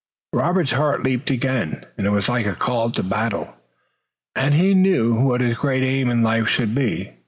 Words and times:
Robert's 0.33 0.71
heart 0.71 1.03
leaped 1.03 1.29
again. 1.29 1.85
It 1.95 2.09
was 2.11 2.27
like 2.27 2.47
a 2.47 2.55
call 2.55 2.89
to 2.93 3.03
battle, 3.03 3.53
and 4.35 4.55
now 4.55 4.57
he 4.59 4.73
knew 4.73 5.13
what 5.13 5.41
his 5.41 5.55
great 5.59 5.83
aim 5.83 6.09
in 6.09 6.23
life 6.23 6.47
should 6.47 6.73
be. 6.73 7.13